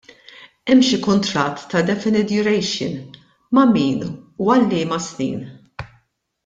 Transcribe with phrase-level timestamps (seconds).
[0.69, 2.93] Hemm xi kuntratt ta' definite duration,
[3.53, 4.01] ma' min
[4.41, 5.41] u għal liema snin?